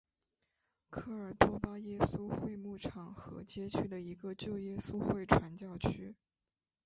[0.89, 6.15] 科尔多巴耶稣会牧场和街区的一个旧耶稣会传教区。